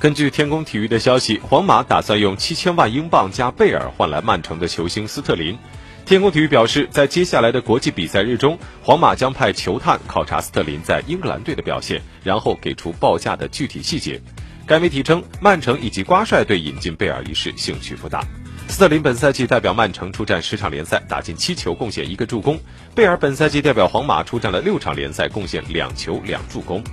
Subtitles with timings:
[0.00, 5.58] 根据天空体育的消息，皇马打算用七千万英镑加贝尔换来曼城的球星斯特林。
[6.06, 14.20] 天空体育表示，在接下来的国际比赛日中，皇马将派球探考察斯特林在英格兰队的表现，然后给出报价的具体细节。
[14.64, 18.24] 该媒体称，曼城以及瓜帅对引进贝尔一事兴趣不大。
[18.68, 22.56] 斯特林本赛季代表曼城出战十场联赛，打进七球，贡献一个助攻；
[22.94, 26.84] 贝尔本赛季代表皇马出战了六场联赛，贡献两球两助攻。